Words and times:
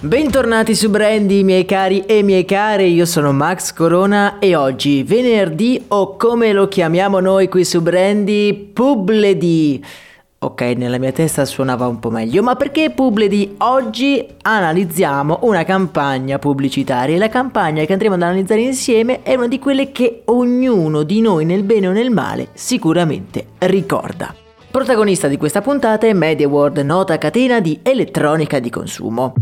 Bentornati 0.00 0.76
su 0.76 0.90
Brandy, 0.90 1.42
miei 1.42 1.64
cari 1.64 2.04
e 2.06 2.22
miei 2.22 2.44
care, 2.44 2.84
io 2.84 3.04
sono 3.04 3.32
Max 3.32 3.72
Corona 3.72 4.38
e 4.38 4.54
oggi, 4.54 5.02
venerdì 5.02 5.86
o 5.88 6.16
come 6.16 6.52
lo 6.52 6.68
chiamiamo 6.68 7.18
noi 7.18 7.48
qui 7.48 7.64
su 7.64 7.82
Brandy, 7.82 8.54
Publedi. 8.54 9.84
Ok, 10.38 10.60
nella 10.76 10.98
mia 10.98 11.10
testa 11.10 11.44
suonava 11.44 11.88
un 11.88 11.98
po' 11.98 12.10
meglio, 12.10 12.44
ma 12.44 12.54
perché 12.54 12.90
Publedi? 12.90 13.56
Oggi 13.58 14.24
analizziamo 14.40 15.40
una 15.42 15.64
campagna 15.64 16.38
pubblicitaria 16.38 17.16
e 17.16 17.18
la 17.18 17.28
campagna 17.28 17.84
che 17.84 17.92
andremo 17.92 18.14
ad 18.14 18.22
analizzare 18.22 18.60
insieme 18.60 19.22
è 19.22 19.34
una 19.34 19.48
di 19.48 19.58
quelle 19.58 19.90
che 19.90 20.22
ognuno 20.26 21.02
di 21.02 21.20
noi 21.20 21.44
nel 21.44 21.64
bene 21.64 21.88
o 21.88 21.92
nel 21.92 22.12
male 22.12 22.50
sicuramente 22.52 23.46
ricorda. 23.58 24.32
Protagonista 24.70 25.26
di 25.26 25.36
questa 25.36 25.60
puntata 25.60 26.06
è 26.06 26.12
MediaWorld, 26.12 26.78
nota 26.78 27.18
catena 27.18 27.58
di 27.58 27.80
elettronica 27.82 28.60
di 28.60 28.70
consumo. 28.70 29.32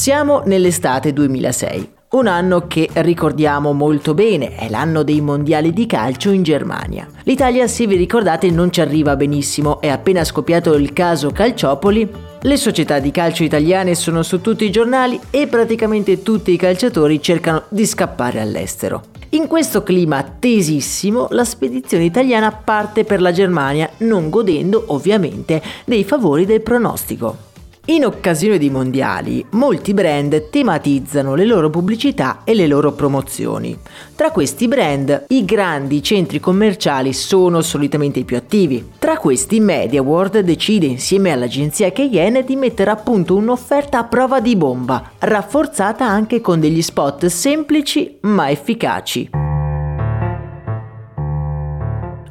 Siamo 0.00 0.40
nell'estate 0.46 1.12
2006, 1.12 1.90
un 2.12 2.26
anno 2.26 2.66
che 2.66 2.88
ricordiamo 2.90 3.74
molto 3.74 4.14
bene, 4.14 4.54
è 4.54 4.70
l'anno 4.70 5.02
dei 5.02 5.20
mondiali 5.20 5.74
di 5.74 5.84
calcio 5.84 6.30
in 6.30 6.42
Germania. 6.42 7.06
L'Italia, 7.24 7.66
se 7.66 7.86
vi 7.86 7.96
ricordate, 7.96 8.50
non 8.50 8.72
ci 8.72 8.80
arriva 8.80 9.14
benissimo, 9.14 9.78
è 9.78 9.88
appena 9.88 10.24
scoppiato 10.24 10.72
il 10.72 10.94
caso 10.94 11.28
Calciopoli, 11.32 12.10
le 12.40 12.56
società 12.56 12.98
di 12.98 13.10
calcio 13.10 13.44
italiane 13.44 13.94
sono 13.94 14.22
su 14.22 14.40
tutti 14.40 14.64
i 14.64 14.70
giornali 14.70 15.20
e 15.28 15.46
praticamente 15.48 16.22
tutti 16.22 16.50
i 16.50 16.56
calciatori 16.56 17.20
cercano 17.20 17.64
di 17.68 17.84
scappare 17.84 18.40
all'estero. 18.40 19.02
In 19.32 19.48
questo 19.48 19.82
clima 19.82 20.22
tesissimo, 20.22 21.26
la 21.32 21.44
spedizione 21.44 22.04
italiana 22.04 22.50
parte 22.52 23.04
per 23.04 23.20
la 23.20 23.32
Germania, 23.32 23.90
non 23.98 24.30
godendo 24.30 24.82
ovviamente 24.86 25.60
dei 25.84 26.04
favori 26.04 26.46
del 26.46 26.62
pronostico. 26.62 27.49
In 27.86 28.04
occasione 28.04 28.58
dei 28.58 28.70
mondiali, 28.70 29.44
molti 29.50 29.94
brand 29.94 30.50
tematizzano 30.50 31.34
le 31.34 31.44
loro 31.44 31.70
pubblicità 31.70 32.42
e 32.44 32.54
le 32.54 32.66
loro 32.66 32.92
promozioni. 32.92 33.76
Tra 34.14 34.30
questi 34.30 34.68
brand, 34.68 35.24
i 35.28 35.44
grandi 35.44 36.02
centri 36.02 36.38
commerciali 36.38 37.12
sono 37.12 37.62
solitamente 37.62 38.20
i 38.20 38.24
più 38.24 38.36
attivi. 38.36 38.92
Tra 38.98 39.16
questi, 39.16 39.58
MediaWorld 39.60 40.40
decide 40.40 40.86
insieme 40.86 41.32
all'agenzia 41.32 41.90
Cayenne 41.90 42.44
di 42.44 42.54
mettere 42.54 42.90
a 42.90 42.96
punto 42.96 43.34
un'offerta 43.34 43.98
a 43.98 44.04
prova 44.04 44.40
di 44.40 44.54
bomba, 44.54 45.10
rafforzata 45.18 46.06
anche 46.06 46.40
con 46.40 46.60
degli 46.60 46.82
spot 46.82 47.26
semplici 47.26 48.18
ma 48.20 48.50
efficaci. 48.50 49.39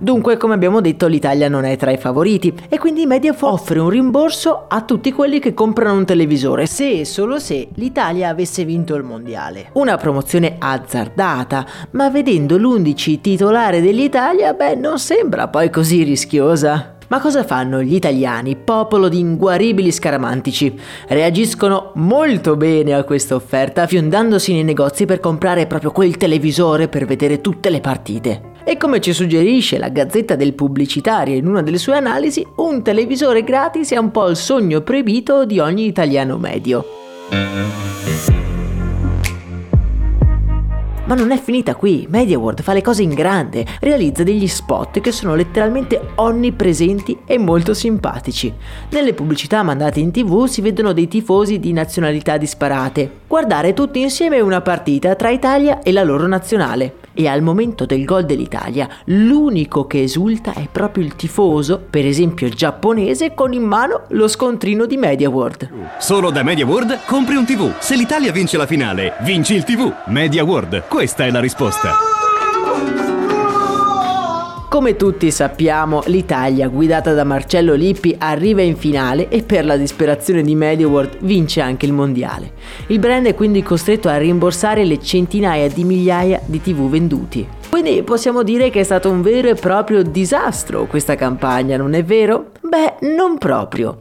Dunque, 0.01 0.37
come 0.37 0.53
abbiamo 0.53 0.79
detto, 0.79 1.07
l'Italia 1.07 1.49
non 1.49 1.65
è 1.65 1.75
tra 1.75 1.91
i 1.91 1.97
favoriti 1.97 2.53
e 2.69 2.79
quindi 2.79 3.05
Media 3.05 3.35
offre 3.37 3.79
un 3.79 3.89
rimborso 3.89 4.65
a 4.69 4.81
tutti 4.81 5.11
quelli 5.11 5.39
che 5.39 5.53
comprano 5.53 5.97
un 5.97 6.05
televisore, 6.05 6.67
se 6.67 7.01
e 7.01 7.05
solo 7.05 7.37
se 7.37 7.67
l'Italia 7.75 8.29
avesse 8.29 8.63
vinto 8.63 8.95
il 8.95 9.03
mondiale. 9.03 9.71
Una 9.73 9.97
promozione 9.97 10.55
azzardata, 10.57 11.65
ma 11.91 12.09
vedendo 12.09 12.57
l'11 12.57 13.19
titolare 13.19 13.81
dell'Italia, 13.81 14.53
beh, 14.53 14.75
non 14.75 14.99
sembra 14.99 15.49
poi 15.49 15.69
così 15.69 16.03
rischiosa. 16.03 16.95
Ma 17.09 17.19
cosa 17.19 17.43
fanno 17.43 17.81
gli 17.81 17.95
italiani, 17.95 18.55
popolo 18.55 19.09
di 19.09 19.19
inguaribili 19.19 19.91
scaramantici? 19.91 20.79
Reagiscono 21.07 21.91
molto 21.95 22.55
bene 22.55 22.93
a 22.93 23.03
questa 23.03 23.33
offerta, 23.33 23.87
fiondandosi 23.87 24.53
nei 24.53 24.63
negozi 24.63 25.05
per 25.05 25.19
comprare 25.19 25.65
proprio 25.65 25.91
quel 25.91 26.17
televisore 26.17 26.87
per 26.87 27.05
vedere 27.05 27.41
tutte 27.41 27.71
le 27.71 27.81
partite. 27.81 28.48
E 28.69 28.77
come 28.77 29.01
ci 29.01 29.13
suggerisce 29.13 29.79
la 29.79 29.89
Gazzetta 29.89 30.35
del 30.35 30.53
Pubblicitario 30.53 31.33
in 31.33 31.47
una 31.47 31.63
delle 31.63 31.79
sue 31.79 31.97
analisi, 31.97 32.45
un 32.57 32.83
televisore 32.83 33.43
gratis 33.43 33.89
è 33.93 33.97
un 33.97 34.11
po' 34.11 34.27
il 34.27 34.35
sogno 34.35 34.81
proibito 34.81 35.43
di 35.43 35.57
ogni 35.57 35.87
italiano 35.87 36.37
medio. 36.37 36.85
Ma 41.09 41.15
non 41.15 41.31
è 41.31 41.41
finita 41.41 41.73
qui, 41.73 42.05
MediaWorld 42.07 42.61
fa 42.61 42.71
le 42.71 42.83
cose 42.83 43.01
in 43.01 43.15
grande, 43.15 43.65
realizza 43.79 44.21
degli 44.21 44.45
spot 44.45 45.01
che 45.01 45.11
sono 45.11 45.33
letteralmente 45.33 45.99
onnipresenti 46.13 47.21
e 47.25 47.39
molto 47.39 47.73
simpatici. 47.73 48.53
Nelle 48.91 49.15
pubblicità 49.15 49.63
mandate 49.63 49.99
in 49.99 50.11
tv 50.11 50.45
si 50.45 50.61
vedono 50.61 50.93
dei 50.93 51.07
tifosi 51.07 51.57
di 51.57 51.73
nazionalità 51.73 52.37
disparate, 52.37 53.21
guardare 53.27 53.73
tutti 53.73 53.99
insieme 53.99 54.39
una 54.39 54.61
partita 54.61 55.15
tra 55.15 55.31
Italia 55.31 55.81
e 55.81 55.91
la 55.91 56.03
loro 56.03 56.27
nazionale 56.27 57.07
e 57.19 57.27
al 57.27 57.41
momento 57.41 57.85
del 57.85 58.05
gol 58.05 58.25
dell'Italia 58.25 58.87
l'unico 59.05 59.85
che 59.87 60.03
esulta 60.03 60.53
è 60.53 60.67
proprio 60.71 61.03
il 61.03 61.15
tifoso, 61.15 61.77
per 61.89 62.05
esempio 62.05 62.47
il 62.47 62.53
giapponese, 62.53 63.33
con 63.33 63.51
in 63.51 63.63
mano 63.63 64.03
lo 64.09 64.29
scontrino 64.29 64.85
di 64.85 64.95
MediaWorld. 64.95 65.69
Solo 65.97 66.29
da 66.29 66.43
MediaWorld 66.43 66.99
compri 67.05 67.35
un 67.35 67.45
TV. 67.45 67.73
Se 67.79 67.95
l'Italia 67.95 68.31
vince 68.31 68.55
la 68.55 68.65
finale, 68.65 69.15
vinci 69.19 69.53
il 69.53 69.65
TV. 69.65 69.91
MediaWorld, 70.05 70.83
questa 70.99 71.25
è 71.25 71.31
la 71.31 71.39
risposta. 71.39 71.95
Come 74.67 74.97
tutti 74.97 75.31
sappiamo, 75.31 76.03
l'Italia, 76.07 76.67
guidata 76.67 77.13
da 77.13 77.23
Marcello 77.23 77.73
Lippi, 77.73 78.13
arriva 78.19 78.61
in 78.63 78.75
finale 78.75 79.29
e 79.29 79.43
per 79.43 79.63
la 79.63 79.77
disperazione 79.77 80.41
di 80.41 80.55
MediaWorld 80.55 81.19
vince 81.21 81.61
anche 81.61 81.85
il 81.85 81.93
mondiale. 81.93 82.51
Il 82.87 82.99
brand 82.99 83.27
è 83.27 83.33
quindi 83.33 83.63
costretto 83.63 84.09
a 84.09 84.17
rimborsare 84.17 84.83
le 84.83 84.99
centinaia 84.99 85.69
di 85.69 85.85
migliaia 85.85 86.41
di 86.43 86.61
TV 86.61 86.89
venduti. 86.89 87.47
Quindi 87.69 88.03
possiamo 88.03 88.43
dire 88.43 88.69
che 88.69 88.81
è 88.81 88.83
stato 88.83 89.09
un 89.09 89.21
vero 89.21 89.47
e 89.47 89.55
proprio 89.55 90.03
disastro 90.03 90.85
questa 90.85 91.15
campagna, 91.15 91.77
non 91.77 91.93
è 91.93 92.03
vero? 92.03 92.51
Beh, 92.59 93.07
non 93.15 93.37
proprio. 93.37 93.99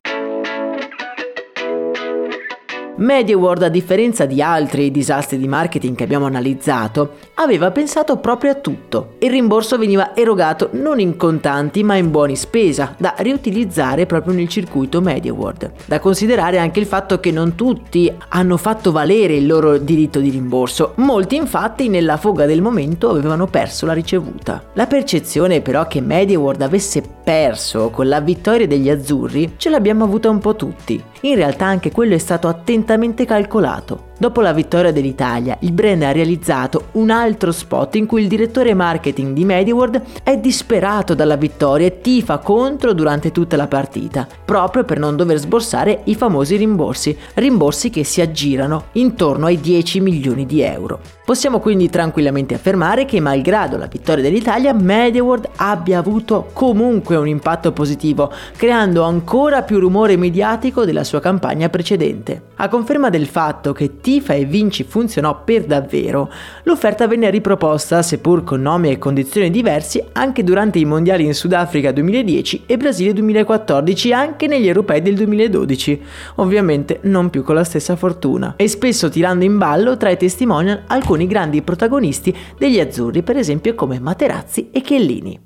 MediaWorld, 2.99 3.63
a 3.63 3.69
differenza 3.69 4.27
di 4.27 4.43
altri 4.43 4.91
disastri 4.91 5.39
di 5.39 5.47
marketing 5.47 5.97
che 5.97 6.03
abbiamo 6.03 6.27
analizzato, 6.27 7.15
aveva 7.41 7.71
pensato 7.71 8.17
proprio 8.19 8.53
a 8.53 8.55
tutto. 8.55 9.15
Il 9.19 9.31
rimborso 9.31 9.79
veniva 9.79 10.15
erogato 10.15 10.71
non 10.73 11.01
in 11.01 11.17
contanti 11.17 11.83
ma 11.83 11.97
in 11.97 12.11
buoni 12.11 12.37
spesa, 12.37 12.95
da 12.99 13.15
riutilizzare 13.19 14.07
proprio 14.07 14.35
nel 14.35 14.49
circuito 14.49 15.01
MediaWorld. 15.01 15.73
Da 15.87 16.01
considerare 16.01 16.59
anche 16.59 16.81
il 16.81 16.87
fatto 16.87 17.21
che 17.21 17.31
non 17.31 17.55
tutti 17.55 18.13
hanno 18.29 18.57
fatto 18.57 18.93
valere 18.93 19.35
il 19.35 19.47
loro 19.47 19.79
diritto 19.79 20.19
di 20.19 20.31
rimborso, 20.31 20.93
molti 20.97 21.37
infatti 21.37 21.89
nella 21.89 22.17
foga 22.17 22.47
del 22.47 22.63
momento 22.63 23.11
avevano 23.11 23.47
perso 23.47 23.87
la 23.87 23.93
ricevuta. 23.93 24.71
La 24.75 24.87
percezione 24.87 25.61
però 25.61 25.87
che 25.87 26.01
MediaWorld 26.01 26.63
avesse 26.63 27.03
perso 27.23 27.91
con 27.91 28.09
la 28.09 28.21
vittoria 28.21 28.67
degli 28.67 28.91
azzurri 28.91 29.55
ce 29.57 29.71
l'abbiamo 29.71 30.05
avuta 30.05 30.29
un 30.29 30.39
po' 30.39 30.57
tutti. 30.57 31.01
In 31.23 31.35
realtà 31.37 31.67
anche 31.67 31.93
quello 31.93 32.15
è 32.15 32.19
stato 32.19 32.49
attentamente 32.49 33.25
calcolato. 33.25 34.08
Dopo 34.21 34.41
la 34.41 34.53
vittoria 34.53 34.91
dell'Italia, 34.91 35.57
il 35.61 35.71
brand 35.71 36.03
ha 36.03 36.11
realizzato 36.11 36.87
un 36.95 37.11
altro 37.11 37.53
spot 37.53 37.95
in 37.95 38.07
cui 38.07 38.23
il 38.23 38.27
direttore 38.27 38.75
marketing 38.75 39.33
di 39.33 39.45
MediWorld 39.45 40.03
è 40.25 40.37
disperato 40.39 41.15
dalla 41.15 41.37
vittoria 41.37 41.87
e 41.87 42.01
tifa 42.01 42.39
contro 42.39 42.95
durante 42.95 43.31
tutta 43.31 43.55
la 43.55 43.69
partita, 43.69 44.27
proprio 44.45 44.83
per 44.83 44.99
non 44.99 45.15
dover 45.15 45.39
sborsare 45.39 46.01
i 46.07 46.17
famosi 46.17 46.57
rimborsi, 46.57 47.17
rimborsi 47.35 47.91
che 47.91 48.03
si 48.03 48.21
aggirano 48.21 48.87
intorno 48.95 49.47
ai 49.47 49.61
10 49.61 50.01
milioni 50.01 50.47
di 50.47 50.63
euro. 50.63 50.99
Possiamo 51.25 51.61
quindi 51.61 51.89
tranquillamente 51.89 52.55
affermare 52.55 53.05
che 53.05 53.21
malgrado 53.21 53.77
la 53.77 53.87
vittoria 53.87 54.25
dell'Italia, 54.25 54.75
MediaWorld 54.75 55.49
abbia 55.55 55.99
avuto 55.99 56.49
comunque 56.53 57.15
un 57.15 57.29
impatto 57.29 57.71
positivo, 57.71 58.33
creando 58.57 59.05
ancora 59.05 59.63
più 59.63 59.79
rumore 59.79 60.17
mediatico 60.17 60.85
della 60.85 61.05
sua 61.05 61.21
campagna 61.21 61.69
precedente. 61.69 62.48
A 62.61 62.69
conferma 62.69 63.09
del 63.09 63.29
fatto 63.29 63.73
che 63.73 64.01
Tifa 64.01 64.35
e 64.35 64.45
Vinci 64.45 64.83
funzionò 64.83 65.45
per 65.45 65.65
davvero, 65.65 66.29
l'offerta 66.65 67.07
venne 67.07 67.31
riproposta, 67.31 68.03
seppur 68.03 68.43
con 68.43 68.61
nomi 68.61 68.91
e 68.91 68.99
condizioni 68.99 69.49
diversi, 69.49 70.03
anche 70.13 70.43
durante 70.43 70.81
i 70.81 70.85
mondiali 70.85 71.25
in 71.25 71.35
Sudafrica 71.35 71.93
2010 71.93 72.65
e 72.67 72.77
Brasile 72.77 73.13
2014 73.13 74.09
e 74.09 74.13
anche 74.13 74.49
negli 74.49 74.67
europei 74.67 75.01
del 75.03 75.15
2012, 75.15 76.03
ovviamente 76.37 76.99
non 77.03 77.31
più 77.31 77.45
con 77.45 77.55
la 77.55 77.63
stessa 77.63 77.95
fortuna, 77.95 78.55
e 78.57 78.67
spesso 78.67 79.09
tirando 79.09 79.45
in 79.45 79.57
ballo 79.57 79.97
tra 79.97 80.11
i 80.11 80.17
testimonial 80.17 80.83
alcuni 80.89 81.29
grandi 81.29 81.63
protagonisti 81.63 82.37
degli 82.59 82.81
azzurri, 82.81 83.23
per 83.23 83.37
esempio 83.37 83.77
come 83.77 84.01
Materazzi 84.01 84.71
e 84.73 84.81
Chiellini. 84.81 85.41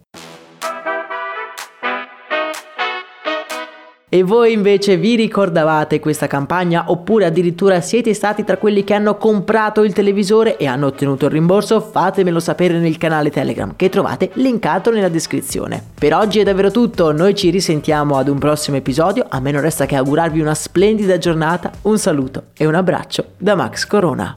E 4.15 4.23
voi 4.25 4.53
invece 4.53 4.99
vi 4.99 5.17
ricordavate 5.17 5.99
questa 5.99 6.27
campagna 6.27 6.85
oppure 6.89 7.25
addirittura 7.25 7.81
siete 7.81 8.13
stati 8.13 8.45
tra 8.45 8.59
quelli 8.59 8.85
che 8.85 8.93
hanno 8.93 9.17
comprato 9.17 9.85
il 9.85 9.95
televisore 9.95 10.59
e 10.59 10.67
hanno 10.67 10.85
ottenuto 10.85 11.25
il 11.25 11.31
rimborso? 11.31 11.81
Fatemelo 11.81 12.39
sapere 12.39 12.79
nel 12.79 12.99
canale 12.99 13.31
Telegram 13.31 13.75
che 13.75 13.89
trovate 13.89 14.29
linkato 14.35 14.91
nella 14.91 15.09
descrizione. 15.09 15.83
Per 15.99 16.13
oggi 16.13 16.41
è 16.41 16.45
davvero 16.45 16.71
tutto, 16.71 17.11
noi 17.11 17.35
ci 17.35 17.49
risentiamo 17.49 18.19
ad 18.19 18.29
un 18.29 18.39
prossimo 18.39 18.77
episodio, 18.77 19.25
a 19.27 19.41
me 19.41 19.51
non 19.51 19.63
resta 19.63 19.87
che 19.87 19.97
augurarvi 19.97 20.41
una 20.41 20.55
splendida 20.55 21.17
giornata, 21.17 21.71
un 21.81 21.99
saluto 21.99 22.49
e 22.55 22.67
un 22.67 22.75
abbraccio 22.75 23.29
da 23.39 23.55
Max 23.55 23.87
Corona. 23.87 24.37